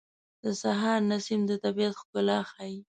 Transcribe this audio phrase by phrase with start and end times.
[0.43, 2.77] د سهار نسیم د طبیعت ښکلا ښیي.